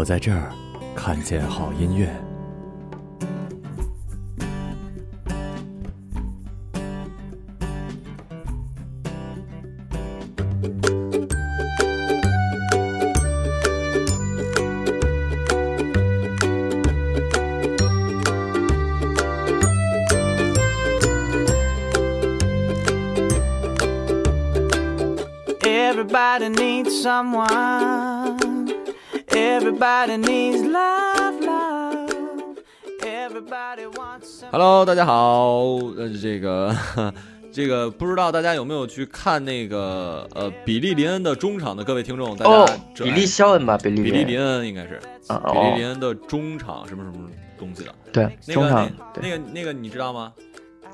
[0.00, 0.50] 我在这儿
[0.96, 2.08] 看见好音乐。
[25.62, 28.19] Everybody needs someone.
[34.50, 35.58] Hello，大家好，
[35.96, 36.76] 呃，这个
[37.52, 45.00] 这个不知道大家有没有去看那个呃比利林恩的中场的各位听众，大家比利肖恩吧，比利比利林恩应该是。
[45.28, 48.90] 啊比利林哦，恩的中场什么什么东西的，对，那个中场，
[49.22, 50.32] 那个那个你知道吗？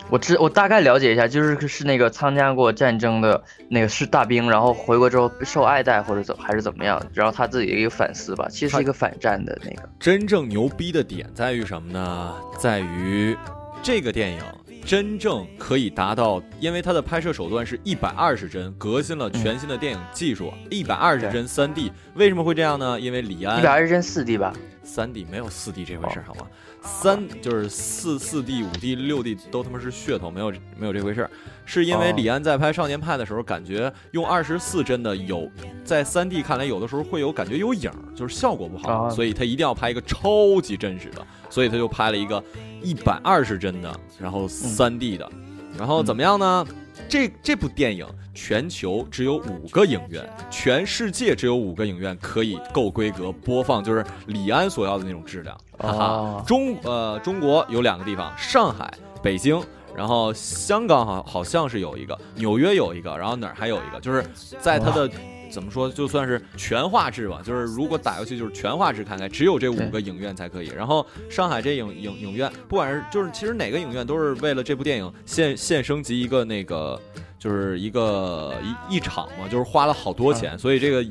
[0.08, 12.34] 我知我大概了解一下，就是是那个参加过战争的那个是大兵，然后回国之后受爱戴或者怎还是怎么样，然后他自己的一个反思吧，其实是一个反战的那个，真正牛逼的点在于什么呢？
[12.58, 13.36] 在于
[13.82, 14.40] 这个电影
[14.84, 21.90] 真正可以达到，因为它的拍摄手段是一百二十帧，革新了全新的电影技术，一百二十帧三 D。
[22.14, 23.00] 为什么会这样呢？
[23.00, 24.52] 因为李安一百二十帧四 D 吧，
[24.84, 26.46] 三 D 没有四 D 这回事儿，好吗？
[26.86, 31.30] 三就是四四 D、五 D、六 D 都他妈是噱头，没有没有这回事儿。
[31.64, 35.50] 是因为哦李安在拍《少年派》的时候，感觉用二十四帧的有，
[35.84, 42.42] 在三 D 看来有的时候会有感觉有影儿，就是效果不好，啊所以他一定要拍一个超级真实的，所以他就拍了一个
[42.80, 45.28] 一百二十帧的，然后三 D 的，
[45.76, 46.66] 然后怎么样呢？
[47.08, 55.56] 这这部电影全球只有五个影院，全世界只有五个影院可以够规格播放，就是李安所要的那种质量。
[55.78, 58.92] 哈哈哦，中呃中国有两个地方，上海、
[59.22, 59.62] 北京，
[59.94, 64.24] 然后香港好好像是有一个，纽约有一个，然后哪儿还有一个，就是
[64.58, 65.10] 在它的。
[65.50, 65.90] 怎么说？
[65.90, 70.68] 就算是全画质吧，就是如果打游戏就是全画质看开，只有这五个影院才可以。
[70.68, 77.00] 然后上海这影影影院，不管是就是其实哪个影院都是为了这部电影现现升级一个那个，
[77.38, 78.54] 就是一个
[78.90, 81.10] 一一场嘛，就是花了好多钱，所以这个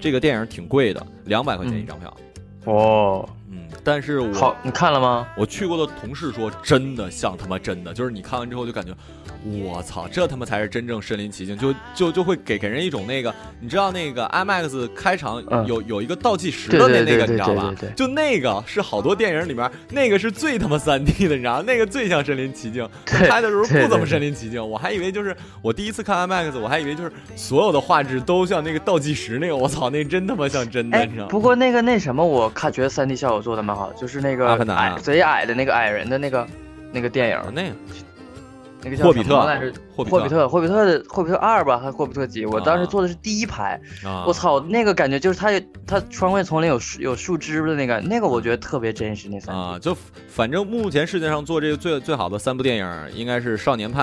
[0.00, 2.16] 这个电影挺贵的，两百块钱一张票。
[2.64, 5.28] 哦，嗯，但是我好，你看了吗？
[5.36, 8.94] 我去过的同事说，真的像他妈真的，就是你看完之后就感觉，
[9.44, 17.74] 我操，这他妈才是真正身临其境，就就就会给给人一种那个，你知道那个 IMAX 开场嗯有、有一个倒计时的那那个，你知道吧？
[17.94, 21.62] 就那个是好多电影里面那个是最他妈三 D 的，你知道？
[21.62, 22.88] 那个最像身临其境。
[23.04, 31.30] 对拍的时候不怎么身临其境，我还以为就是我第一次看 IMAX，我还以为就是所有的画质都像那个倒计时那个，我操，那真他妈像真的，哎你知道，吗？
[31.30, 36.46] 不过那个那什么，我看觉得三 D 效果做的蛮好，就是那个矮贼矮的那个矮人的那个
[36.92, 37.68] 那个电影，那个
[38.84, 39.40] 那个叫霍比特？
[39.96, 42.44] 霍比霍比特，霍比特的霍比特二吧，还是霍比特几？
[42.44, 49.28] 我当时啊坐的是第一排，啊，我操，那个感觉就是它有它穿越丛林有树有树枝的那个，那个我觉得特别真实。
[49.28, 49.96] 那三啊，就
[50.28, 54.02] 反正目前世界上做这个最最好的三部电影，应该是《少年派》、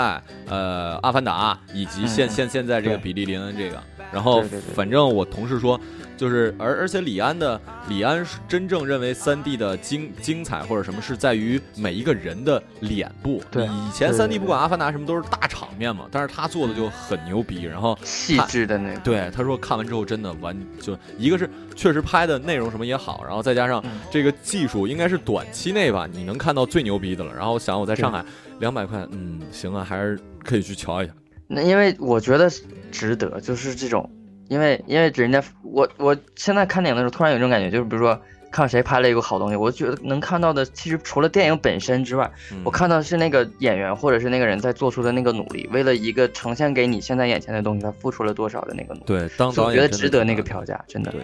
[0.50, 3.78] 呃，《阿凡达》以及现、嗯现现在这个比利林恩这个。
[4.12, 4.42] 然后
[4.74, 5.80] 反正我同事说，
[6.21, 7.59] 就是而而且李安的
[7.89, 13.41] 李安真正认为三 D 的精精彩或者什么是在于每一个人的脸部。
[13.50, 17.63] 对以前三 D 不管阿凡达什么都是大场面嘛，但是他做的就很牛逼。
[17.63, 27.33] 然后细致的那个，对他说看完之后真的完就一个是确实拍的内容什么也好，然后再加上嗯这个技术应该是短期内吧，你能看到最牛逼的了。
[27.33, 28.23] 然后我想我在上海
[28.59, 31.13] 两百块，嗯，行啊，还是可以去瞧一下。
[31.47, 32.47] 那因为我觉得
[32.91, 34.07] 值得，就是这种，
[34.51, 38.19] 因为因为人家我我现在看电影的时候，突然有一种感觉，就是比如说
[38.51, 51.09] 看谁拍了一个好东西，我觉得能看到的，其实除了电影本身之外，嗯我看到是那个演员或者是那个人在做出的那个努力，为了一个呈现给你现在眼前的东西，他付出了多少的那个努力，对，当所以我觉得值得那个票价，真的。
[51.12, 51.21] 对。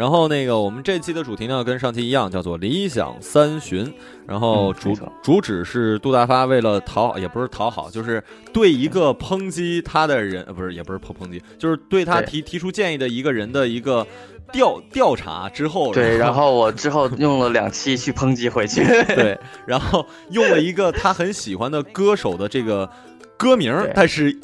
[0.00, 3.92] 然后那个我们这期的主题呢，跟上期一样，叫做理想三旬。
[4.26, 14.06] 然后主、嗯主旨是杜大发为了讨好，也不是讨好，就是对一个抨击他的人，呃，不是，也不是抨抨击，就是对他对提提出建议的一个人的一个
[14.50, 18.82] 调调查之后，对，然后我之后用了两期去抨击回去。
[19.14, 22.88] 对，然后用了一个他很喜欢的歌手的这个
[23.36, 24.34] 歌名，但是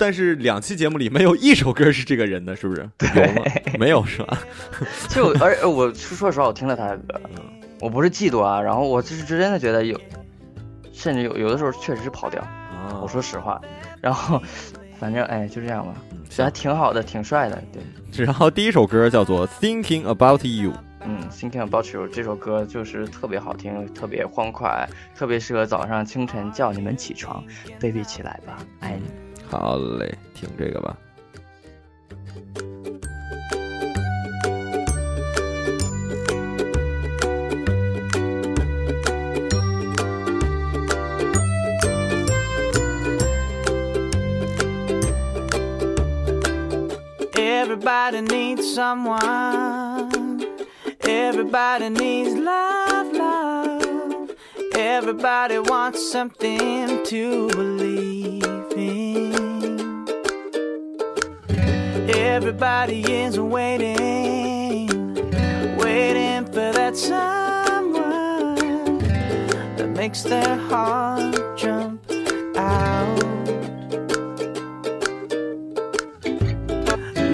[0.00, 2.88] 但是两期节目里没有一首歌是这个人的，是不是？
[3.14, 3.42] 有吗？
[3.78, 4.38] 没有是吧？
[5.10, 7.20] 就而而我说说实话，我听了他的歌，
[7.80, 10.00] 我不是嫉妒啊，然后我就是真的觉得有，
[10.90, 13.60] 甚至有有的时候确实是跑调，啊，我说实话。
[14.00, 14.42] 然后
[14.98, 15.94] 反正哎就这样吧，
[16.30, 18.24] 其实还挺好的，挺帅的，对。
[18.24, 20.70] 然后第一首歌叫做《Thinking About You》，
[21.04, 27.44] 嗯，Thinking About You 这首歌就是特别好听，特别欢快，特别适合早上清晨叫你们起床
[27.78, 29.29] ，baby 起来吧，爱你。
[29.49, 30.97] 好嘞，听这个吧。
[47.37, 50.09] Everybody needs someone.
[51.01, 54.31] Everybody needs love, love.
[54.73, 58.48] Everybody wants something to believe
[62.42, 64.88] Everybody is waiting,
[65.76, 68.54] waiting for that someone
[69.76, 72.02] that makes their heart jump
[72.56, 73.22] out.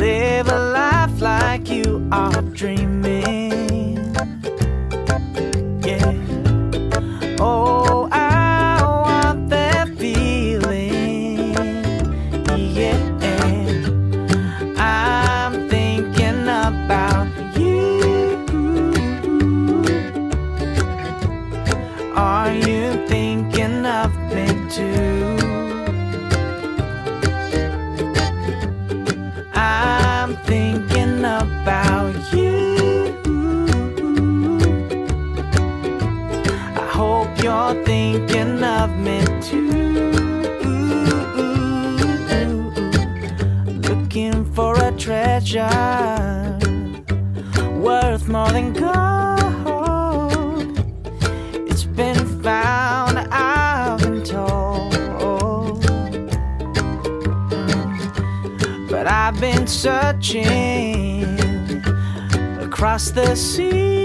[0.00, 2.95] Live a life like you are dreaming.
[59.06, 61.38] I've been searching
[62.60, 63.95] across the sea.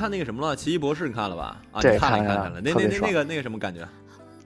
[0.00, 1.60] 看那个什么了，《奇异博士》，你看了吧？
[1.72, 2.60] 啊，对你看了，看了看了。
[2.62, 3.86] 那那那个那个什么感觉？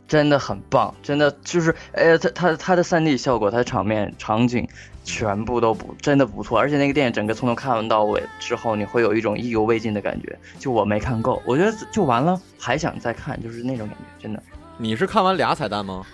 [0.08, 4.68] 真的很棒，真的就是，哎，它它它的三 D 效果，它的场面场景
[5.04, 10.36] 全部都不真的不错，而且那个电影整个从头看完到尾之后，你会有一种意犹未尽的感觉。
[10.58, 14.42] 就我没看够，我觉得就完了，还想再看，就是那种感觉，真的。
[14.76, 16.04] 你是看完俩彩蛋吗？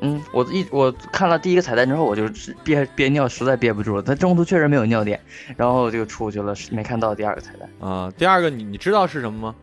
[0.00, 2.28] 嗯，我一我看了第一个彩蛋之后，我就
[2.62, 4.02] 憋憋尿，实在憋不住了。
[4.02, 5.20] 它中途确实没有尿点，
[5.56, 7.68] 然后就出去了，没看到第二个彩蛋。
[7.80, 9.54] 啊、第二个你你知道是什么吗？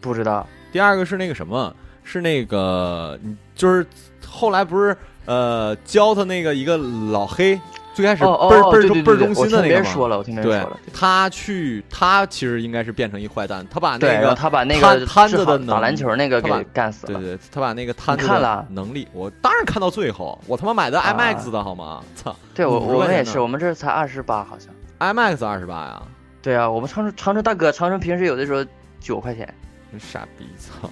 [0.00, 3.86] 不知道，第二个是那个什么，是那个，嗯就是
[4.26, 7.60] 后来不是呃教他那个一个老黑，
[7.94, 10.66] 最开始倍儿倍中倍儿中心的那个对。
[10.92, 17.18] 他去他其实应该是变成一坏蛋，他把，那个他把那个摊子的打篮球那个给干死了。
[17.20, 18.26] 对对，他把那个摊子
[18.70, 22.02] 能力，我当然看到最后，我他妈买的啊 IMAX 的好吗？
[22.14, 24.74] 操对我50块钱呢我们也是，我们这才二十八好像。
[24.98, 26.02] ，IMAX 二十八呀，
[26.42, 28.64] 对啊，我们长城长城大哥，长城平时有的时候
[29.00, 29.52] 九块钱，
[29.90, 30.90] 真傻逼，操，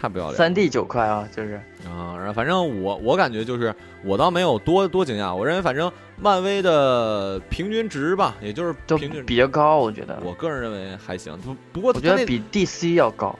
[0.00, 0.38] 太不要脸了。
[0.38, 1.54] 三 D 九块啊，就是
[1.86, 10.18] 啊，然后反正我我感觉就是我倒没有多多惊讶，我认为反正漫威的平均值吧，也就是都平均，比较高，我觉得。
[10.24, 11.36] 我个人认为还行。
[11.38, 13.38] 不不过我觉得比 DC 要高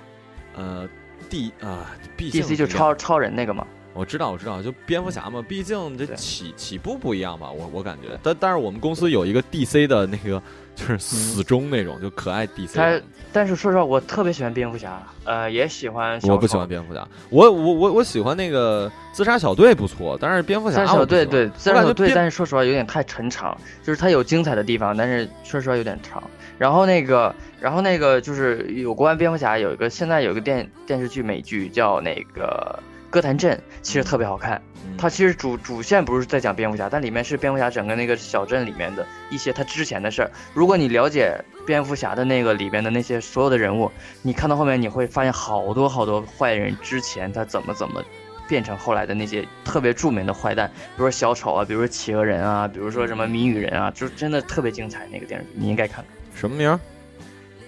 [0.56, 0.88] 呃
[1.28, 3.66] D 啊，毕竟，DC 就超超人那个嘛。
[3.92, 8.16] 我知道我知道，就蝙蝠侠嘛，毕竟这起起步不一样吧，我我感觉。
[8.22, 10.40] 但但是我们公司有一个 DC 的那个
[10.74, 13.00] 就是死忠那种，就可爱 DC 他。
[13.32, 26.22] 但是说实话，我特别喜欢蝙蝠侠，呃，也喜欢我不喜欢蝙蝠侠，我我我我喜欢那个自杀小队不错，但是蝙蝠侠自杀小队对自杀小队，但是说实话有点太沉长，就是它有精彩的地方，但是说实话有点长。
[26.58, 32.78] 然后那个，然后那个就是有关蝙蝠侠有一个现在有一个电电视剧美剧叫那个
[33.10, 34.56] 《歌坛镇》，其实特别好看。
[34.56, 40.30] 嗯它其实主主线不是在讲蝙蝠侠，但里面是蝙蝠侠整个那个小镇里面的一些他之前的事儿。
[40.52, 43.90] 如果你了解蝙蝠侠的那个里面的那些所有的人物，
[44.20, 48.02] 你看到后面你会发现好多好多坏人之前他怎么怎么
[48.46, 56.04] 变成后来的那些特别著名的坏蛋，比如说小丑啊，比如说企鹅人啊，比如说什么谜语人啊，就真的特别精彩那个电视剧，你应该看。
[56.34, 56.78] 什么名儿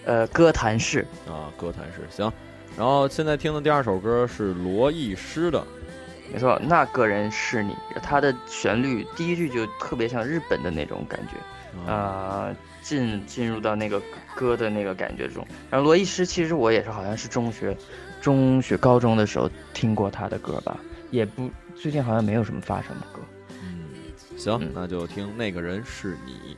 [0.04, 1.49] 呃，哥谭市，啊？
[1.56, 2.30] 哥谭市行。
[2.76, 5.64] 然后现在听的第二首歌是罗艺诗的，
[6.33, 11.37] 没错，那个人是你，他的旋律第一句就特别像日本的那种感觉。
[11.87, 14.00] 啊，呃，进进入到那个
[14.35, 15.47] 歌的那个感觉中。
[15.71, 17.75] 然后罗艺诗其实我也是好像是中学、
[18.21, 20.79] 中学、高中的时候听过他的歌吧，
[21.11, 23.21] 也不最近好像没有什么发什么歌。
[23.62, 23.88] 嗯，
[24.37, 26.57] 行嗯，那就听那个人是你。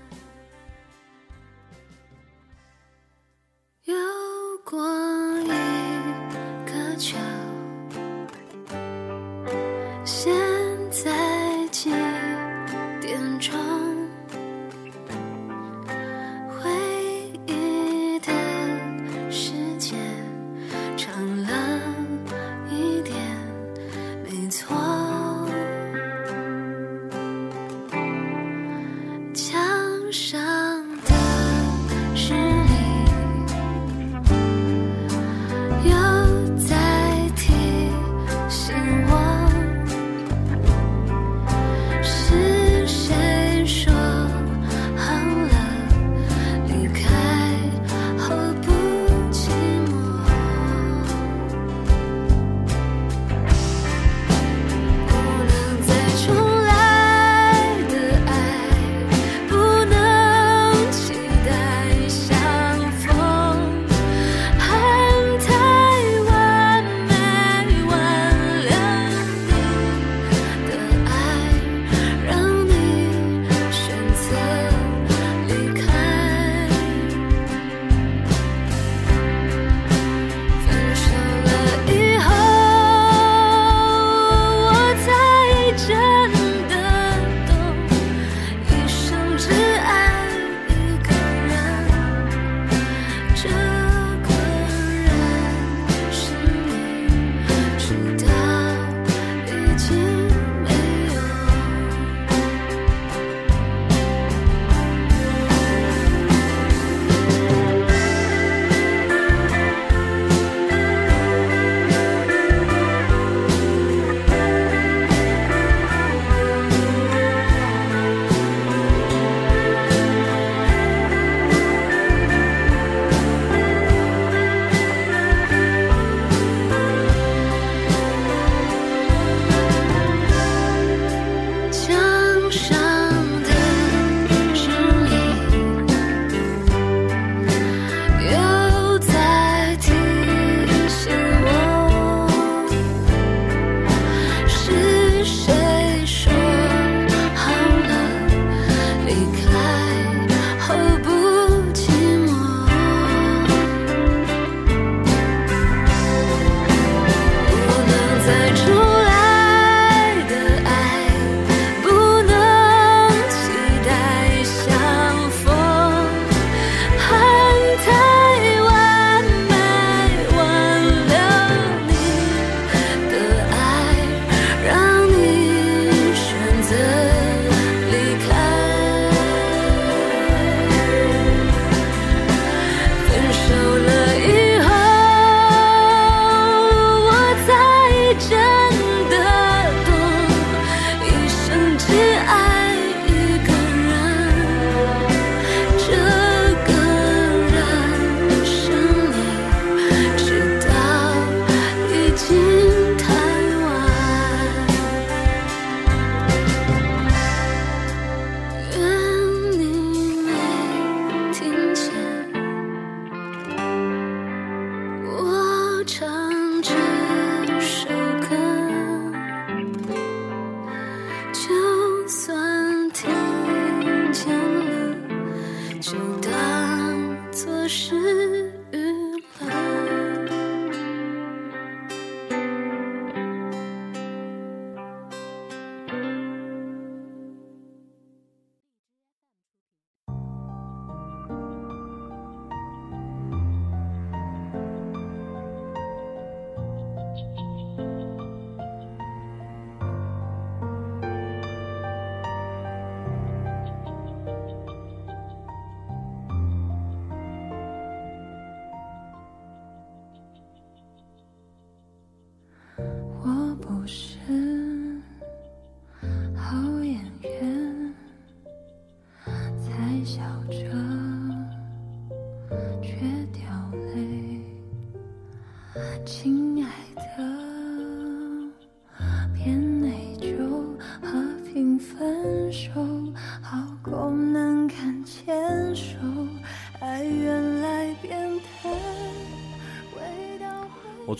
[3.84, 3.94] 有
[4.64, 4.80] 过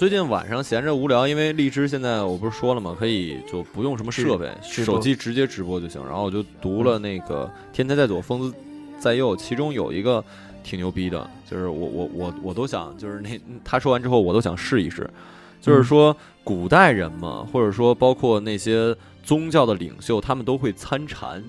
[0.05, 2.95] 最近晚上闲着无聊，因为荔枝现在我不是说了吗？
[2.99, 6.05] 可以就不用什么设备，手机直接直播就行。
[6.05, 8.55] 然后我就读了那个《天才在左，疯子
[8.99, 10.23] 在右》，其中有一个
[10.63, 15.09] 挺牛逼的，就是我我我我都想，就是那他说完之后，我都想试一试。
[15.59, 16.15] 就是说，
[16.45, 21.43] 古代人嘛，或者说包括那些宗教的领袖，他们都会参禅，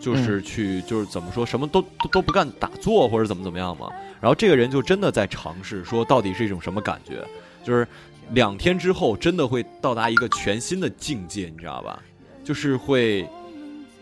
[0.00, 3.90] 就是去就是怎么说，什么都都都不干，打坐或者怎么怎么样嘛。
[4.22, 7.22] 然后这个人就真的在尝试，说到底是一种什么感觉。
[7.64, 7.86] 就是
[8.32, 12.02] 两天之后，真的会到达一个全新的境界，你知道吧？
[12.44, 13.28] 就是会，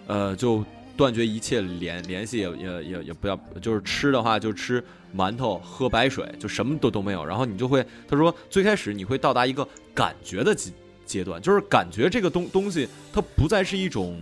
[0.07, 0.64] 呃，就
[0.96, 4.83] 断绝一切联联系，也也也也不要，就是吃的话就吃
[5.16, 7.25] 馒头，喝白水，就什么都都没有。
[7.25, 10.72] 然后你就会，他说最开始你会到达一个感觉的阶
[11.07, 14.20] 阶段，就是感觉这个东东西它不再是一种。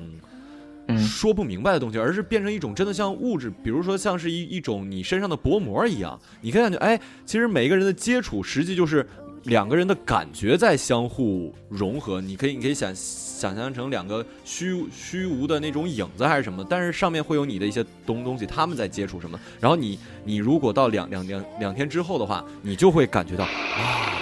[0.98, 9.06] 说不明白的东西，而是变成一种真的像物质，比如说像是一一种你身上的薄膜一样，你可以感觉，哎，其实每一个人的接触，实际就是
[9.44, 12.20] 两个人的感觉在相互融合。
[12.20, 19.38] 你可以，你可以想想象成两个虚虚无的那种影子还是什么，但是上面会有你的一些东东西，他们在接触什么。
[19.58, 24.12] 然后你你如果到两两两两天之后的话，你就会感觉到啊，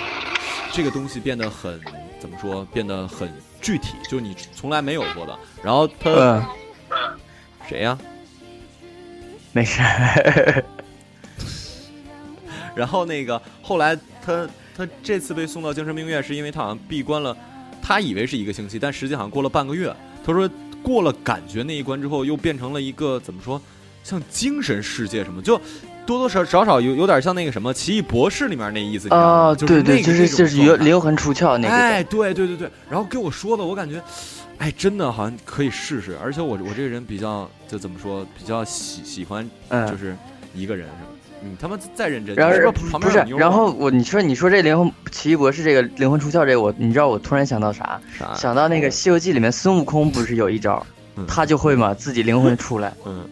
[0.73, 1.81] 这个东西变得很
[2.21, 5.39] 怎么说，变得很具体，就你从来没有过的。
[5.63, 6.11] 然后它。
[6.11, 6.43] 嗯，
[7.69, 7.99] 谁呀、
[9.53, 9.83] 没事。
[12.75, 17.37] 然后那个后来他他这次被送到精神病院，是因为他好像闭关了，
[17.83, 19.93] 他以为是一个星期，但实际好像过了半个月。
[20.25, 20.49] 他说
[20.83, 23.61] 过了感觉那一关之后，又变成了一个怎么说，
[24.05, 25.61] 像精神世界什么，就
[26.07, 29.49] 多多少少少有有点像那个什么《奇异博士》里面那意思，你知道吗？
[29.49, 31.75] 哦，就是对对，那个就是就是有有灵魂出窍那个。
[31.75, 34.01] 哎，对对对对，然后给我说的，我感觉，
[34.59, 36.17] 哎，真的好像可以试试。
[36.23, 40.17] 而且我我这个人比较就怎么说，比较喜喜欢嗯，就是
[40.55, 41.11] 一个人是吧？
[41.41, 48.01] 你他妈再认真，然后不是然后我你说你说这灵魂奇异博士这个灵魂出窍这个，我你知道我突然想到啥？
[48.19, 48.35] 啥？
[48.35, 50.85] 想到那个《西游记》里面孙悟空不是有一招
[51.17, 53.25] 嗯，他就会嘛自己灵魂出来，嗯，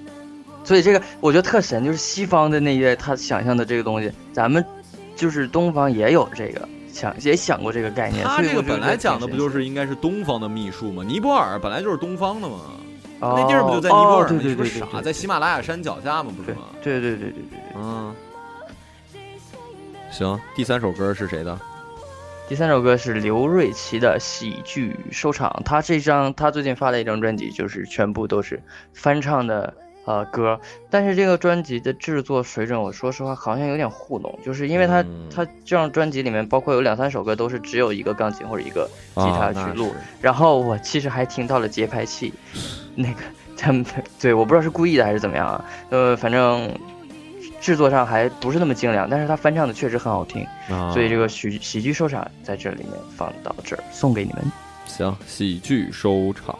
[0.64, 4.64] 所以这个我觉得特神，就是西方的那些他想象的这个东西，咱们
[5.14, 8.25] 就是东方也有这个想也想过这个概念。
[8.25, 11.03] 他这个本来讲的不就是应该是东方的秘术吗？
[11.07, 12.86] 尼泊尔本来就是东方的嘛，奇
[13.20, 14.26] 那地儿不就在尼泊尔吗？
[14.26, 14.87] 哦对你是不是傻？
[14.87, 16.66] 对对对对在喜马拉雅山脚下吗，不是吗？
[16.83, 17.61] 对对对对对对。
[17.76, 18.14] 嗯，
[20.11, 21.59] 行，第三首歌是谁的？
[22.48, 29.74] 第三首歌是刘瑞琦的《喜剧收场》，他这张他最近发了一张专辑，就是全部都是翻唱的
[30.05, 42.33] 呃歌，但是这个专辑的制作水准，我说实话好像有点糊弄，就是因为他、嗯他这张专辑里面包括有两三首歌都是只有一个钢琴或者一个吉他去录，是然后我其实还听到了节拍器，
[42.96, 43.20] 那个
[43.56, 43.85] 他们
[44.20, 46.68] 对我不知道是故意的还是怎么样啊，呃，反正
[47.61, 50.42] 制作上还不是那么精良，但是他翻唱的确实很好听。
[50.70, 54.50] 啊所以这个喜喜剧收场在这里面放到这儿，送给你们。
[54.87, 56.59] 行，喜剧收场。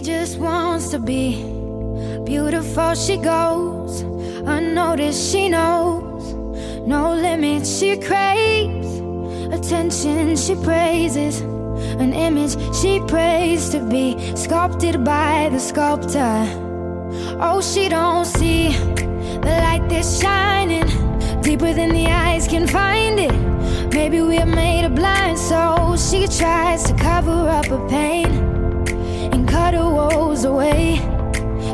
[0.00, 1.42] She just wants to be
[2.24, 2.94] beautiful.
[2.94, 5.30] She goes unnoticed.
[5.30, 6.32] She knows
[6.86, 7.68] no limits.
[7.78, 8.88] She craves
[9.52, 10.36] attention.
[10.36, 11.42] She praises
[12.00, 16.46] an image she prays to be sculpted by the sculptor.
[17.38, 18.72] Oh, she don't see
[19.44, 20.88] the light that's shining
[21.42, 23.92] deeper than the eyes can find it.
[23.92, 26.10] Maybe we're made of blind souls.
[26.10, 28.49] She tries to cover up her pain
[29.70, 30.98] and cut her woes away.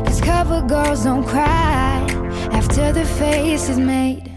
[0.05, 2.05] Cause cover girls don't cry
[2.51, 4.31] after the face is made.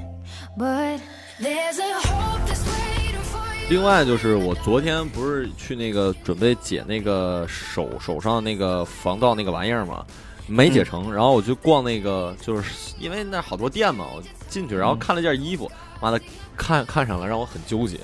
[0.57, 1.01] But
[1.41, 3.69] there's a hope that's waiting for you.
[3.69, 10.05] 另外就是我昨天不是去那个准备解那个手手上那个防盗那个玩意儿嘛，
[10.47, 15.71] 没解成，然后我就逛那个，就是因为那好多店嘛，我进去然后看了件衣服，
[16.01, 16.21] 妈的
[16.57, 17.99] 看看上了，让我很纠结，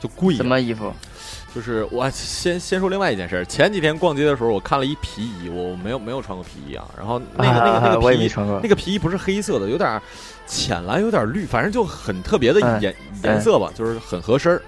[0.00, 0.92] 就贵呀什么衣服？
[1.54, 8.30] 就是我先先说另外一件事儿，前几天逛街的时候，我看了一皮衣，我没有没有穿过皮衣啊，然后那个那个那个皮衣
[8.62, 10.00] 那个皮衣不是黑色的，有点儿
[10.46, 14.62] 浅蓝，有点儿绿，反正就很特别的嗯颜颜色吧，就是很合身儿。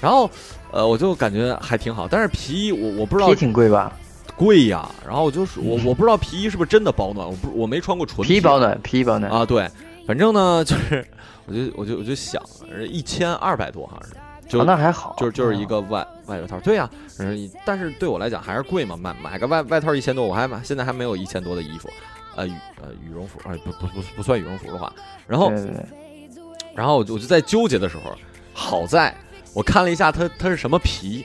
[0.00, 0.30] 然后
[0.70, 3.92] 呃，我就感觉还挺好，但是皮衣我我不知道皮挺贵吧？
[4.36, 9.30] 贵呀，然后我就是我我不知道皮衣是不是真的保暖，我不我没穿过纯皮保暖，皮保暖。
[9.30, 9.68] 啊，对，
[10.06, 11.04] 反正呢就是
[11.46, 12.40] 我就我就我就想
[12.88, 14.16] 一千二百多好像是，
[14.50, 21.88] 就哦那还好，就是就是一个外外套，对呀、嗯，但是对我来讲还是贵嘛，买买个外外套一千多，我还买现在还没有一千多的衣服，
[22.34, 24.92] 呃羽呃羽绒服，呃不不不不算羽绒服的话，
[25.28, 25.52] 然后
[26.74, 28.12] 然后我就我就在纠结的时候，
[28.52, 29.14] 好在
[29.54, 31.24] 我看了一下它它是什么皮，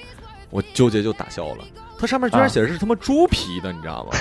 [0.52, 1.66] 我纠结就打消了，
[1.98, 4.12] 它上面居然啊写的是他妈猪皮的，你知道吗？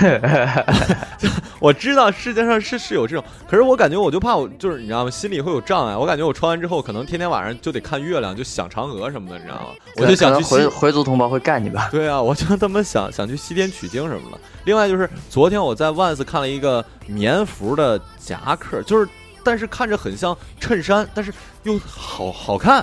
[1.17, 1.27] 就
[1.59, 5.11] 我知道世界上是是有这种，可是我感觉我就怕我就是你知道吗？
[5.11, 5.95] 心里会有障碍。
[5.95, 9.67] 我感觉我穿完之后，可能天天晚上就得看月亮，就想嫦娥什么的，你知道吗？
[9.97, 11.89] 我就想去回回族同胞会干你吧？
[11.91, 14.37] 对啊，我就他妈想想去西天取经什么的。
[14.65, 19.07] 另外就是昨天我在万斯看了一个棉服的夹克，就是
[19.43, 21.33] 但是看着很像衬衫，但是
[21.63, 22.77] 又好好看，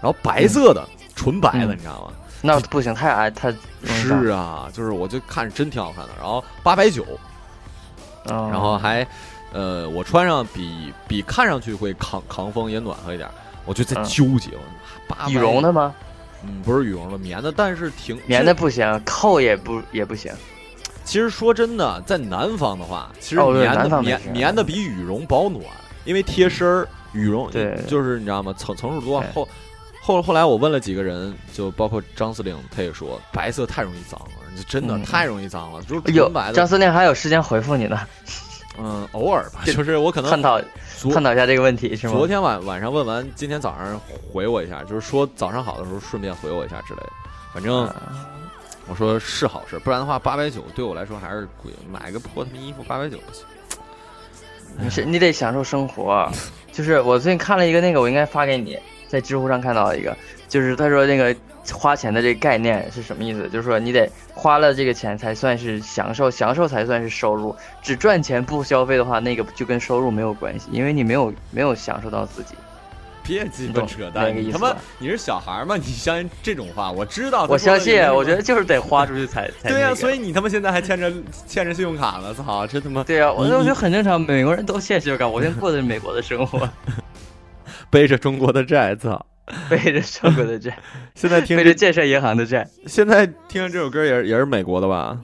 [0.00, 2.12] 然后白色的，纯白的，嗯你知道吗？
[2.40, 3.52] 那不行，太矮，太
[3.84, 6.10] 是啊，就是我就看着真挺好看的。
[6.18, 7.04] 然后八百九，
[8.26, 9.06] 嗯，然后还
[9.52, 13.28] 呃，我穿上比比看上去会抗抗风也暖和一点。
[13.64, 14.50] 我就在嗯纠结，
[15.06, 15.94] 八羽绒的吗？
[16.44, 20.32] 嗯，不是羽绒的，棉的，但是挺棉的不行，扣也不也不行。
[21.04, 25.64] 其实说真的，在南方的话，其实棉的、棉棉的比羽绒保暖，
[26.04, 28.54] 因为贴身儿，羽绒对就是你知道吗？
[28.56, 29.20] 层层数多。
[29.34, 29.46] 对
[30.08, 36.54] 后后后来我问了几个人，就包括张司令，他也说白色太容易脏了，就真的嗯太容易脏了，就是纯白，的。
[36.54, 38.00] 张司令还有时间回复你呢，
[38.78, 40.58] 嗯，偶尔吧，就是我可能探讨
[41.12, 42.14] 探讨一下这个问题是吗？
[42.14, 44.00] 昨天晚晚上问完，今天早上
[44.32, 47.12] 回我一下，就是说早上好的时候顺便回我一下之类的。
[47.52, 48.02] 反正啊
[48.88, 53.44] 我说是好事，不然的话八百九对我来说还是贵，买个破他妈衣服八百九不行。
[54.78, 56.26] 你是你得享受生活。
[56.72, 60.16] 就是我最近看了一个那个，我应该发给你，在知乎上看到一个，
[60.48, 61.34] 就是他说那个
[61.72, 63.48] 花钱的这个概念是什么意思？
[63.48, 67.56] 就是说你得花了这个钱才算是享受，享受才算是收入。
[67.82, 72.54] 只赚钱不消费的话，那个就跟收入没有关系，因为你没有没有享受到自己。
[73.22, 74.24] 别鸡巴扯淡！
[74.24, 75.76] 那个你他妈你是小孩吗？
[75.76, 76.90] 你相信这种话？
[76.90, 81.12] 我知道我相信，我觉得就是得花出去才 才对呀、那个所以你他妈现在还欠着
[81.46, 82.32] 欠着信用卡呢！
[82.32, 86.66] 操，这他妈对啊，我你我觉得很正常，美国人都欠信用卡，我现在过的是美国的生活，
[87.90, 89.24] 背着中国的债，操！
[89.70, 90.78] 背着中国的债，
[91.14, 92.68] 现在听背着建设银行的债。
[92.86, 95.18] 现在听这首歌也是也是美国的吧？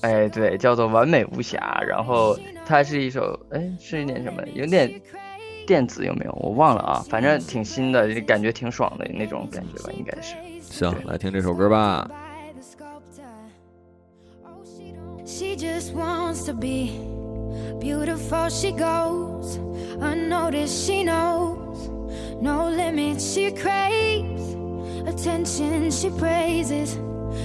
[0.00, 2.34] 哎，对，叫做《完美无瑕》，然后
[2.64, 4.42] 它是一首，哎，是一点什么？
[4.54, 4.90] 有点
[5.66, 6.32] 电子有没有？
[6.40, 10.34] 我忘了啊，反正挺新的，感觉挺爽的那种感觉吧，应该是。
[10.62, 12.10] 行，来听这首歌吧。
[15.26, 16.92] She just wants to be
[17.78, 18.48] beautiful.
[18.48, 19.56] She goes
[20.00, 20.86] unnoticed.
[20.86, 21.88] She knows
[22.40, 23.32] no limits.
[23.32, 24.54] She craves
[25.06, 25.90] attention.
[25.90, 26.94] She praises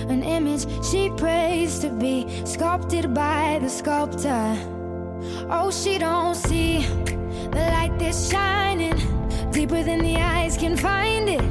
[0.10, 0.65] an image.
[0.86, 4.58] She prays to be sculpted by the sculptor.
[5.50, 6.82] Oh, she don't see
[7.52, 8.98] the light that's shining
[9.52, 11.44] deeper than the eyes can find it.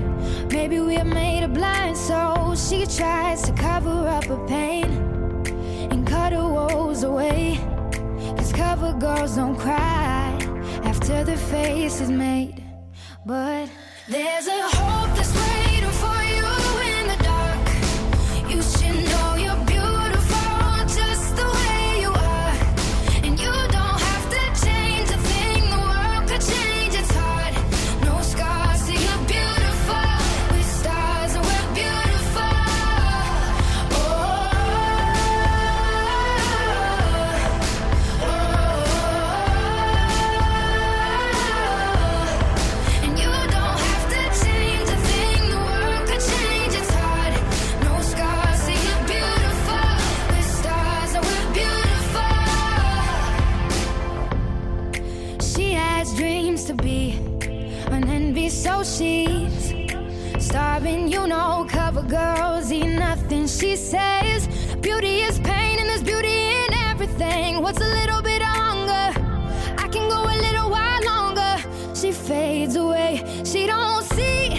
[0.52, 4.84] Maybe we're made of blind, so she tries to cover up her pain
[5.90, 7.58] and cut her woes away.
[8.74, 10.36] Cover girls don't cry
[10.82, 12.60] after their face is made.
[13.24, 13.70] But
[14.08, 15.43] there's a hope that's
[62.04, 63.46] girls eat nothing.
[63.46, 64.46] She says
[64.80, 67.62] beauty is pain, and there's beauty in everything.
[67.62, 69.06] What's a little bit of hunger?
[69.78, 71.54] I can go a little while longer.
[71.94, 73.22] She fades away.
[73.44, 74.50] She don't see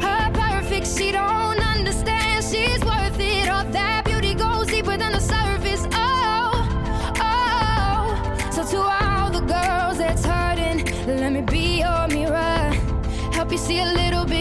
[0.00, 0.86] her perfect.
[0.86, 2.44] She don't understand.
[2.44, 3.48] She's worth it.
[3.48, 5.86] All that beauty goes deeper than the surface.
[5.92, 6.52] Oh,
[7.20, 8.50] oh.
[8.50, 12.72] So to all the girls that's hurting, let me be your mirror.
[13.32, 14.33] Help you see a little bit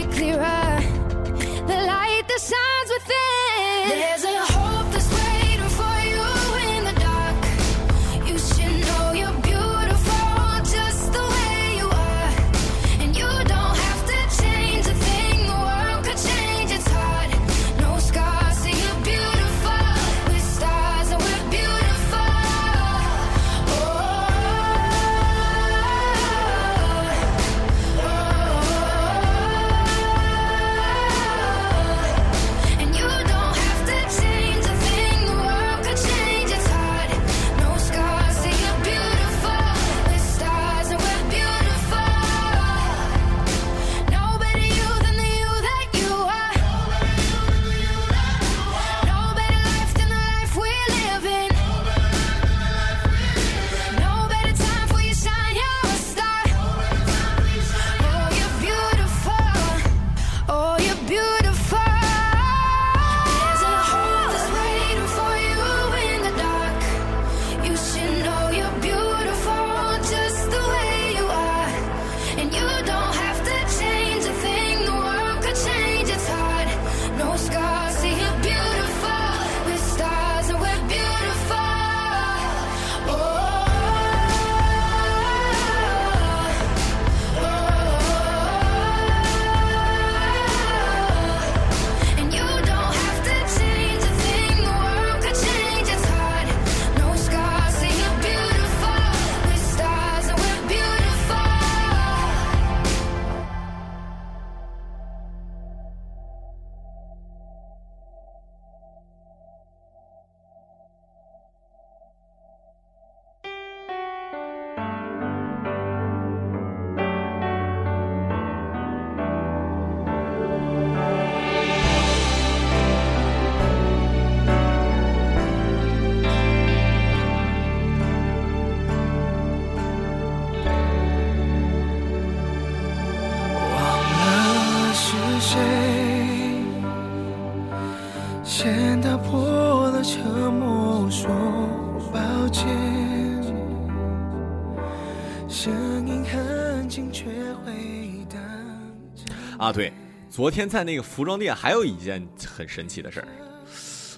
[149.64, 149.94] 啊，对，
[150.30, 153.28] 昨天在那个服装店还有一件很神奇的事儿，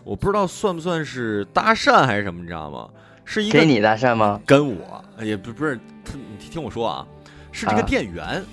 [0.04, 2.90] 我不知道算不算是搭讪还是什么，你知道吗？
[3.24, 4.42] 是一个给你搭讪吗？
[4.44, 7.06] 跟我也不不是，他你听我说啊，
[7.52, 8.44] 是这个啊店员。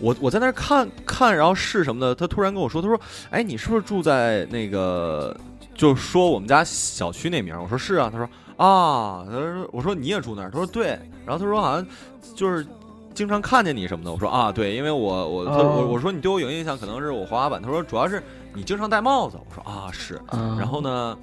[0.00, 5.36] 我我在那儿看看，然后试什么的，他突然跟我说，他说：“哎，你是不是住在那个，
[5.76, 8.28] 就说我们家小区那名？”我说：“是啊。”他说
[8.58, 11.86] ：“啊。”他说：“我说你也住那儿？”他说：“对。”然后他说：“好像
[12.34, 12.66] 就是
[13.14, 18.22] 经常看见你什么的。”我说：“啊，对，因为我我他哦我我说你对我有印象，可能是我滑滑板。”他说：“主要是
[18.54, 21.16] 你经常戴帽子。”我说：“啊，是。”啊然后呢，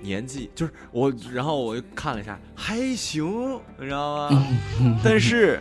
[0.00, 4.46] 年纪就是我，然后我又看了一下，还行，你知道吗？
[5.02, 5.60] 但是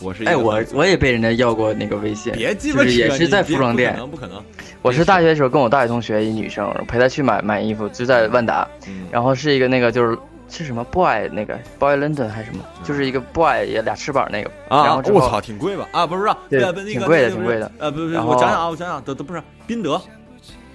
[0.00, 4.44] 我是哎，我我也被人家要过那个微信，别鸡巴扯，就是也是在服装店不可能，不可能。
[4.80, 10.16] 我是大学的时候跟我大学同学一女生，陪她去买买衣服，就在万达，嗯，然后是一个那个就是
[10.48, 15.86] 是什么 boy 那个 boy London 还是什么，就是一个 boy 也俩翅膀那个，然啊我操，挺贵吧？
[15.92, 20.00] 啊，不是不是，对挺贵的挺贵的呃，不不，然后我想想啊，我想想，都都不是宾得，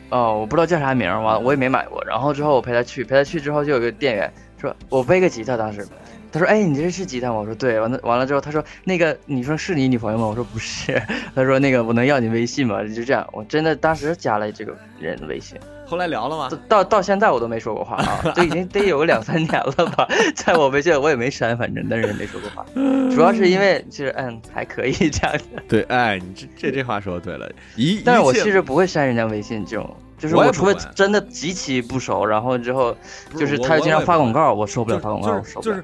[0.10, 2.04] 哦，我不知道叫啥名儿，完了我也没买过。
[2.06, 5.88] 然后之后我陪他去，陪他去之后就有个店员说，我背个吉他，当时
[6.32, 7.36] 他说，哎，你这是吉他吗？
[7.36, 7.80] 我说对。
[7.80, 10.26] 完了完了之后他说，那个你说是你女朋友吗？
[10.28, 11.02] 我说不是。
[11.36, 12.84] 他说那个我能要你微信吗？
[12.84, 16.84] 就这样，我真的当时加了这个人微信，后来聊了吗到？
[16.84, 22.66] 到到现在我都没说过话啊， 都已经得有个两三年了吧， 在我微信我也没删，反正但是也没说过话，
[23.14, 25.64] 主要是因为就是嗯还可以这样的。
[25.68, 32.96] 对，哎，你这这这话说的对了，一但是我其实不会删人家微信这种，就是我除非我也不会真的极其不熟，然后之后
[33.38, 35.72] 就是他经常发广告，我受不了发广告，我受不了。
[35.72, 35.84] 就是就是。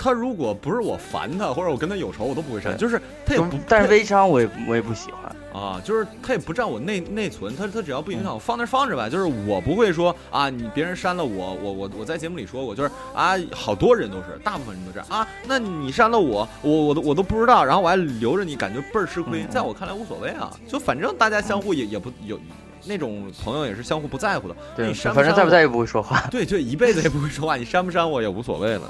[0.00, 2.78] 他如果不是我烦他，或者我跟他有仇，我都不会删。
[2.78, 5.34] 就是他也不，但是微商我也我也不喜欢。
[5.58, 9.08] 啊，就是他也不占我内内存，他他只要不影响我放那儿放着吧。
[9.08, 15.26] 就是我不会说啊，你别人删了我，我我我在节目里说过，就是啊，好多人都是，大部分人都这样啊。
[15.46, 19.42] 那你删了我，我我都我都不知道，然后我还留着你，感觉倍儿吃亏。
[19.42, 22.38] 嗯在我看来无所谓啊，就反正大家相互也也不有
[22.84, 24.56] 那种朋友也是相互不在乎的。
[24.76, 26.20] 对你，删不删反正在不在也不会说话。
[26.30, 28.82] 对就，一辈子也不会说话，你删不删我也无所谓了。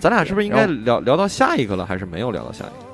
[0.00, 2.87] 咱俩是不是应该聊聊到下一个了，还是没有聊到下一个？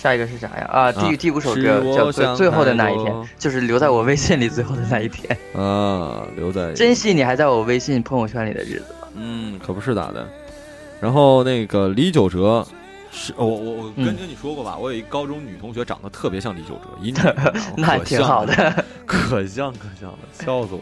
[0.00, 0.66] 下一个是啥呀？
[0.72, 5.36] 啊，第第五首歌叫做最最后的那一天，就是留在我微信里最后的那一天。
[5.54, 9.08] 啊，留在 珍惜你还在我微信朋友圈里的日子吧。
[9.14, 10.26] 嗯，可不是咋的。
[11.00, 12.66] 然后那个李玖哲，
[13.12, 17.34] 是我我我跟嗯跟你说过吧，我有一高中女同学长得特别像李玖哲，
[17.76, 18.84] 那挺好，的。
[19.04, 20.80] 可像可像了，笑死我。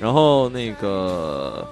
[0.00, 1.66] 然后那个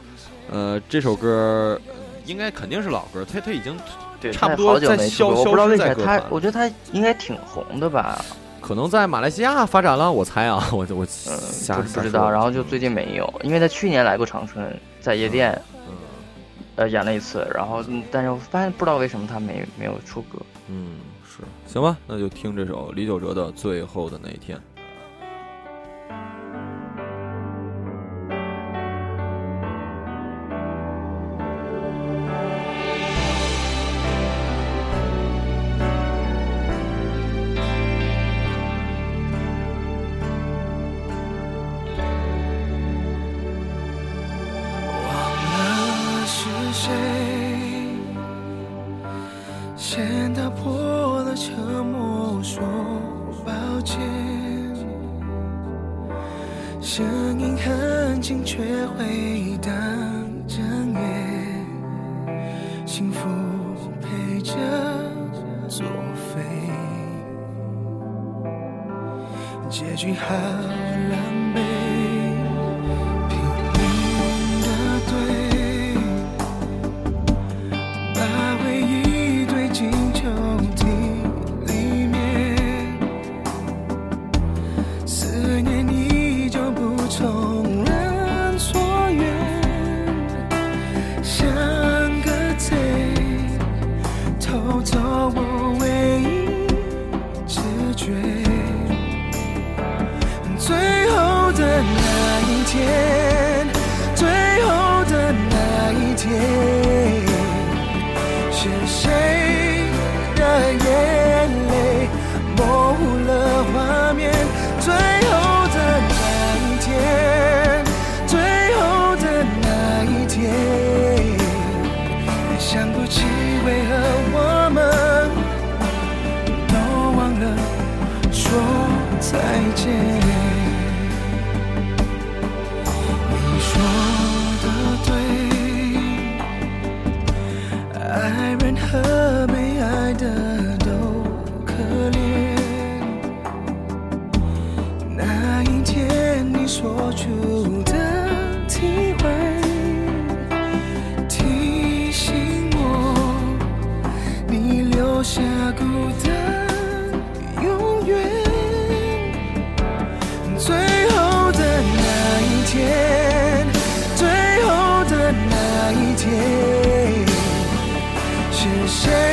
[0.50, 1.80] 呃，这首歌
[2.26, 3.76] 应该肯定是老歌，他他已经
[4.20, 8.24] 对，差不多他好久在消没出过，我不知道消失他在歌坛，我觉得他应该挺红的吧。
[8.60, 12.30] 可能在马来西亚发展了，我猜啊，我我嗯，瞎不不知道。
[12.30, 15.52] 然后就最近没有，因为他去年来过长春，在夜店
[15.86, 15.92] 嗯
[16.76, 20.38] 呃演了一次，然后嗯但是我发现不知道为什么他没没有出歌。
[20.68, 20.96] 嗯
[21.26, 24.56] 是行吧，那就听这首李玖哲的《最后的那一天》。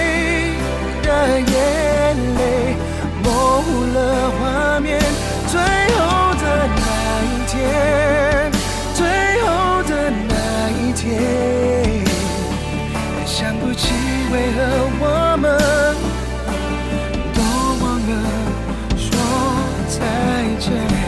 [0.02, 2.76] 你的眼泪
[3.24, 4.99] 模糊了画面
[5.47, 6.43] 最后的
[6.78, 6.84] 那
[7.24, 8.52] 一天
[8.93, 8.99] 最
[9.43, 9.47] 后
[9.84, 9.91] 的
[10.30, 10.34] 那
[10.80, 11.02] 一天
[13.26, 13.93] 想不起
[14.32, 14.60] 为何
[14.99, 15.04] 我
[15.38, 15.45] 们
[17.34, 17.39] 都
[17.84, 18.14] 忘了
[18.97, 19.10] 说
[19.88, 19.95] 再
[20.60, 21.02] 见。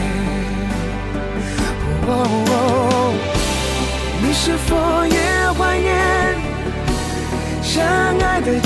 [4.20, 4.76] 你是否
[5.06, 5.94] 也怀念
[7.62, 7.84] 相
[8.18, 8.58] 爱的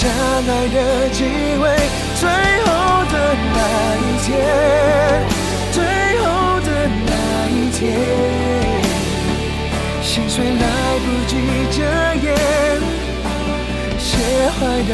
[0.00, 1.24] 相爱的机
[1.60, 1.68] 会，
[2.18, 2.24] 最
[2.64, 2.70] 后
[3.12, 3.14] 的
[3.52, 3.58] 那
[4.00, 4.32] 一天，
[5.72, 5.78] 最
[6.24, 6.24] 后
[6.60, 6.68] 的
[7.04, 7.12] 那
[7.50, 7.78] 一天，
[10.00, 10.64] 心碎来
[11.04, 11.36] 不及
[11.70, 11.78] 遮
[12.24, 12.26] 掩，
[13.98, 14.08] 写
[14.58, 14.92] 坏的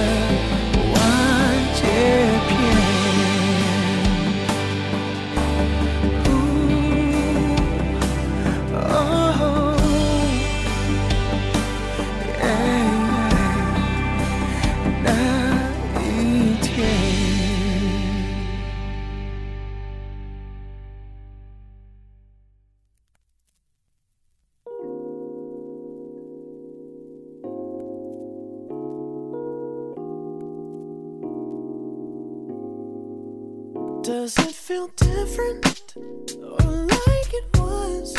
[34.06, 35.96] Does it feel different
[36.40, 38.14] or like it was?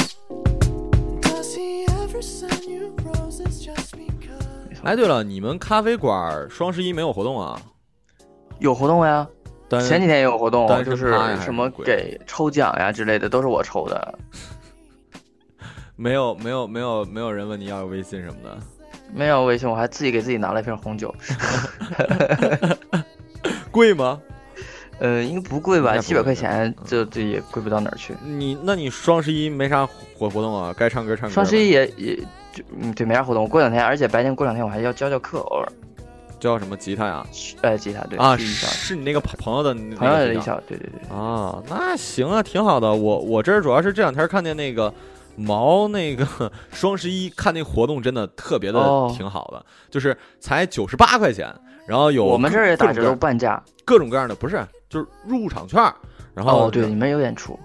[1.22, 4.82] Does he ever send you roses just because?
[4.84, 7.58] 哎，对了，你们咖啡馆双十一没有活动啊？
[8.60, 9.26] 有活动呀，
[9.70, 14.20] 单前几天也有活动单，就是什么给抽奖呀之类的，都是我抽的。
[15.96, 18.58] 没有没有没有没有人问你要微信什么的。
[19.14, 21.16] 没有微信，我还自己给自己拿了一瓶红酒。
[23.72, 24.22] 贵吗？
[25.00, 25.96] 呃，应该不贵吧？
[25.96, 28.16] 应该不贵七百块钱，这这也贵不到哪儿去。
[28.26, 30.74] 你那你双十一没啥活活动啊？
[30.78, 31.34] 该唱歌唱歌。
[31.34, 32.16] 双十一也也
[32.54, 35.68] 就嗯对没啥活动，过两天，而且白天过两天我还要教教课，偶尔
[36.40, 37.26] 教什么吉他呀？
[37.62, 42.94] 呃吉他对啊，是是你那个朋朋友的朋友的一小对对对，啊，那行啊，挺好的。
[42.94, 44.94] 我我这儿主要是这两天看见那个
[45.36, 51.52] 毛那个双十一看那活动真的特别的哦挺好的，就是才九十八块钱，
[51.88, 53.62] 然后有我们这儿也打折半价。
[53.86, 55.96] 各种各样的，不是就是入场券儿，
[56.36, 57.58] 然后哦，对，你们有演出。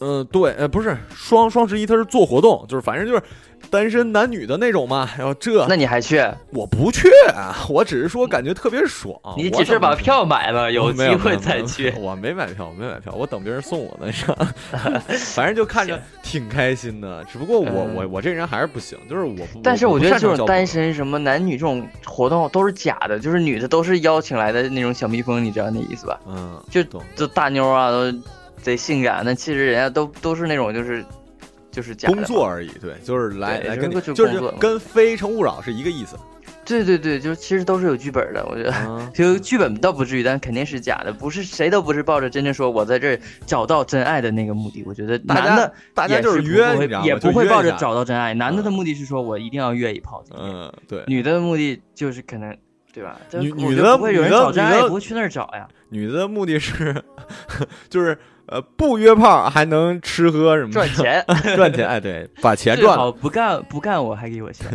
[0.00, 3.22] 嗯，对，呃，不是双双十一，它是做活动，就是反正就是
[3.72, 5.08] 单身男女的那种嘛。
[5.16, 6.22] 然后这那你还去？
[6.50, 9.18] 我不去啊，我只是说感觉特别爽。
[9.36, 11.92] 你只是把票买了，有机会再去。
[11.98, 14.12] 我没买票，我没买票，我等别人送我呢。
[14.12, 14.52] 是吧
[15.34, 17.24] 反正就看着挺开心的。
[17.24, 19.60] 只不过我嗯我我这人还是不行，就是我不。
[19.62, 26.20] 但是我我觉得这种单身，什么男女这种活动都是假的，就是女的都是邀请来的那种小蜜蜂，你知道那意思吧？
[26.26, 27.02] 嗯，就懂。
[27.16, 28.12] 就大妞啊都
[28.60, 31.04] 贼性感，那其实人家都都是那种就是
[31.72, 32.46] 就是假工作。
[32.46, 36.16] 而已，对，就是来来跟你，就是跟《非诚勿扰》是一个意思。
[36.64, 38.72] 对对对，就其实都是有剧本的，我觉得。
[38.86, 44.84] 嗯， 就剧本倒不至于，但肯定是假的，不是谁都不是抱着真正说我在这儿找到真爱的那个目的。
[44.86, 46.62] 我觉得男的大家也就是约？
[47.02, 48.32] 也不会抱着找到真爱。
[48.34, 52.56] 男的的嗯目的是说我一定要约一炮，嗯，对，女的目的就是可能，
[52.94, 53.18] 对吧？
[53.32, 55.66] 女女的不会有人女的找真爱，女的不会去那儿找呀。
[55.88, 57.02] 女的目的是，
[57.90, 58.16] 就是
[58.46, 61.24] 呃不约炮还能吃喝什么的赚钱，
[61.56, 63.04] 赚钱，哎，对，把钱赚了。
[63.04, 64.66] 好不干不干我还给我钱，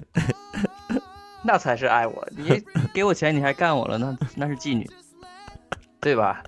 [1.44, 2.28] 那才是爱我。
[2.36, 2.64] 你
[2.94, 4.90] 给我钱你还干我了，那那是妓女，
[6.00, 6.42] 对吧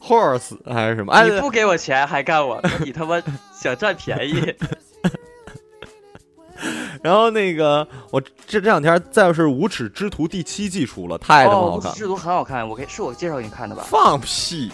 [0.00, 1.12] ？horse 还是什么？
[1.12, 3.22] 哎，你不给我钱还干我，你他妈
[3.54, 4.54] 想占便宜。
[7.02, 11.90] 然后那个我这这两天再就是《无耻之徒》第七季出了，太他妈哦，好看了。
[11.90, 13.84] 无耻之徒很好看，我给是我介绍给你看的吧？
[13.88, 14.70] 放屁！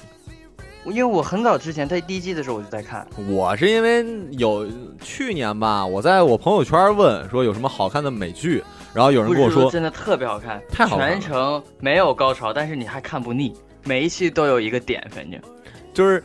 [0.91, 4.67] 因为我很早之前在第一季的时候我就在看，我是因为有
[5.01, 8.63] 去年吧，我在我朋友圈问说有什么好看的美剧，
[8.95, 13.53] 然后有人无跟我说真的特别好看，太好看了全程没有高潮，但是你还看不腻，
[13.85, 15.41] 每一期都有一个点，反正
[15.93, 16.23] 就是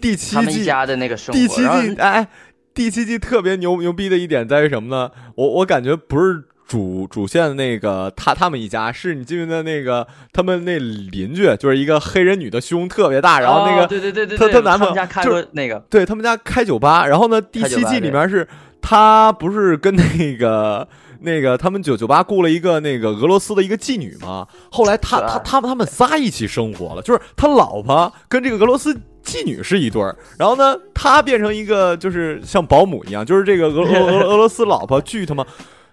[0.00, 1.40] 第七季他们一家的那个生活。
[1.40, 2.28] 第七季哎，
[2.74, 5.10] 第七季特别牛牛逼的一点在于什么呢？
[5.34, 18.46] 我我感觉不是主主线的那个他他们一家，是你记不记得那个他们那邻居，就是一个黑人女的胸特别大，然后那个、哦对对对对她对，她男朋友他们家开就是过那个，对他们家开酒吧，然后呢，第七季里面是
[18.80, 20.86] 他不是跟那个。
[21.22, 35.44] 那个他们酒酒吧雇了一个那个俄罗斯的一个妓女嘛，后来他他他们他们仨一起生活了，就是他老婆跟这个俄罗斯妓女是一对儿，然后呢，他变成一个就是像保姆一样，就是这个俄俄俄俄罗斯老婆巨他妈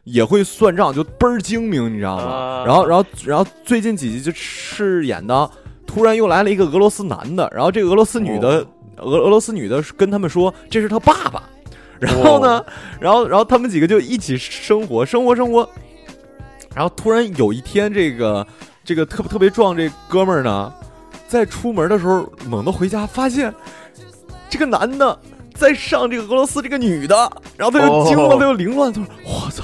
[0.07, 2.23] 也会算账，就倍儿精明，你知道吗？
[2.23, 2.63] 啊。
[2.65, 5.49] 然后然后然后最近几集就饰演的，
[5.85, 8.67] 突然又来了一个俄罗斯男的，然后这个俄罗斯女的、哦。
[8.99, 11.43] 俄俄罗斯女的跟他们说这是他爸爸，
[11.99, 12.65] 然后呢，
[12.99, 15.69] 然后然后他们几个就一起生活，生活生活，
[16.73, 18.47] 然后突然有一天，这个
[18.83, 20.73] 这个特特别壮这哥们儿呢，
[21.27, 23.53] 在出门的时候猛地回家，发现
[24.49, 25.19] 这个男的
[25.53, 27.15] 在上这个俄罗斯这个女的，
[27.55, 28.37] 然后他就惊了，哦。
[28.39, 29.63] 他就凌乱，他说：“我操，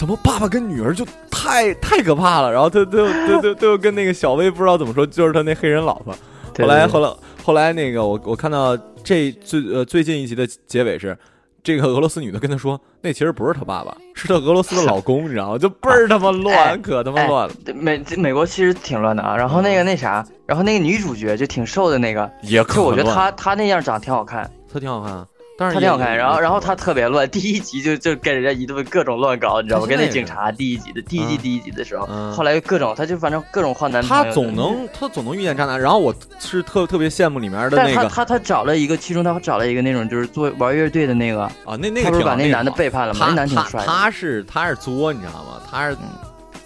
[0.00, 6.16] 怎么爸爸跟女儿就太太可怕了？”然后他他他他他又跟那个小薇不知道怎么说，就是他那黑人老婆。
[6.58, 7.10] 后来后来
[7.44, 8.74] 后来那个我我看到
[9.04, 11.14] 这最呃最近一集的结尾是，
[11.62, 15.58] 这个俄罗斯女的跟他说，那其实不是他爸爸，是他俄罗斯的老公，你知道吗？
[15.58, 19.36] 就倍儿他妈哎乱，可他妈乱了，对美美国其实挺乱的啊。
[19.36, 25.26] 然后那个那啥，然后那个女主角就挺瘦的那个，也可就我觉得她她那样长得挺好看，她挺好看，但
[25.68, 26.16] 是也她挺好看。
[26.16, 29.86] 然后然后她他特别乱，第一集就就跟人家一顿各种乱搞，你知道吗？
[29.86, 34.24] 跟那警察第一集的第一季嗯第一集的时候，嗯后来各种，他就反正各种换男朋友。
[34.24, 43.86] 他总能他总能遇见渣男，然后我是特特别羡慕里面的但是他那个他他找了一个，其中他找了一个那种就是做玩乐队的那个，啊，那那个他不是挺好个把那男的背叛了那男挺他帅的。
[43.86, 45.60] 他是他是作，你知道吗？
[45.70, 46.08] 他是嗯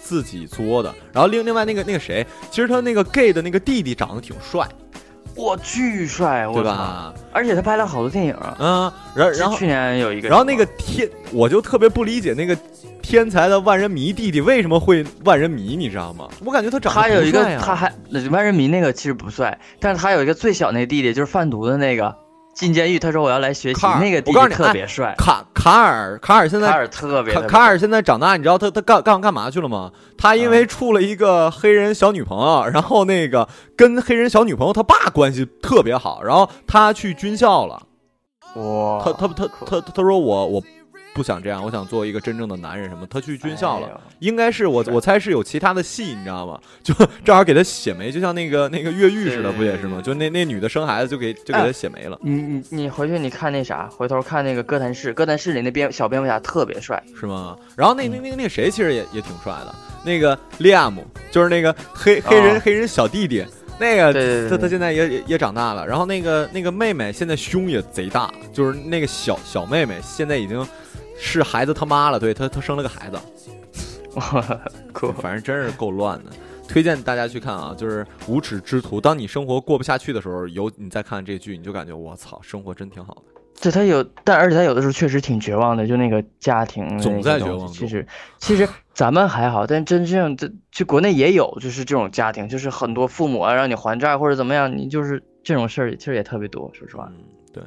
[0.01, 0.93] 自己作的。
[1.11, 4.67] 然后另另外那个那个谁，其实他那个 gay 的那个弟弟长得挺帅，
[5.35, 6.47] 哇，巨帅！
[6.53, 7.13] 对吧？
[7.33, 8.55] 而且他拍了好多电影啊。
[8.59, 12.57] 嗯，然后然后去年有一个，然后那个天，我就特别不理解那个
[13.01, 16.27] 天才的万人迷弟弟为什么会万人迷，你知道吗？
[16.45, 17.93] 我感觉他长得他有一个他还
[18.31, 22.15] 万人迷那个其实不帅，但是他有一个最小那个弟弟，就是贩毒的那个，
[22.55, 29.91] 进监狱，他说我要来学习那个弟弟特别帅，卡卡尔卡尔现在卡尔特别卡特别卡尔现在长大，你知道他他干干干嘛去了吗？
[30.17, 37.83] 他因为处了一个黑人小女朋友，然后那个跟黑人小女朋友他爸关系特别好，然后他去军校了。
[38.55, 40.63] 哇，他他他他他说我我
[41.15, 43.07] 不想这样，我想做一个真正的男人什么。
[43.09, 46.59] 他去军校了，哎应该是我我猜是有其他的戏，你知道吗？
[46.83, 46.93] 就
[47.23, 50.01] 正好给他写没，就像那个那个越狱似的，不也是吗？
[50.03, 57.57] 就那那女的生孩子就给就给他写没了，你你你回去你看那啥，回头看那个哥谭市，哥谭市里那蝙小蝙蝠侠特别帅，是吗？
[57.77, 63.45] 然后那那那个那个谁其实也也挺帅的，那个利亚姆就是那个黑黑人、啊黑人小弟弟。
[63.77, 70.65] 那个对对对对他他现在也也也长大了，然后那个那个妹妹现在胸也贼大，就是那个小小妹妹现在已经
[71.17, 73.17] 是孩子他妈了，对他他生了个孩子，
[74.15, 74.61] 哇，
[74.93, 76.31] 酷，反正真是够乱的。
[76.67, 78.97] 推荐大家去看啊，就是《无耻之徒》。
[79.01, 83.21] 当你生活过不下去的时候，有你再看这剧，你就感觉我操，生活真挺好的。
[83.61, 88.05] 对他有，但而且他有的时候确实挺绝望的，就那个家庭的总在绝望其实
[88.37, 97.07] 其实咱们还好，但真正这就国内也有，就是这种家庭，就是很多父母啊让你还债或者怎么样，你就是这种事儿其实也特别多，说实话。
[97.11, 97.63] 嗯，对。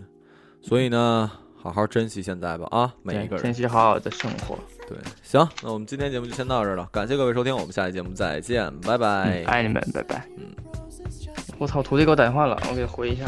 [0.60, 1.30] 所以呢，
[1.68, 3.54] 好好珍惜现在吧啊，每一个人珍。
[3.54, 4.58] 惜好好的生活。
[4.88, 9.42] 对，行，那我们今天节目就先到这儿了，感谢各位收听，我们下期节目再见，拜拜。
[9.42, 10.26] 嗯，爱你们，拜拜。
[10.36, 10.46] 嗯
[11.58, 13.24] 我操，徒弟给我打电话了，我给他回一下。